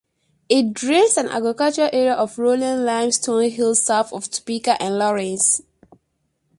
[0.49, 5.61] It drains an agricultural area of rolling limestone hills south of Topeka and Lawrence.